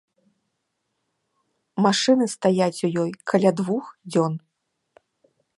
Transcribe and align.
Машыны 1.87 2.25
стаяць 2.35 2.83
у 2.89 2.91
ёй 3.05 3.09
каля 3.33 3.51
двух 3.63 3.85
дзён. 4.15 4.33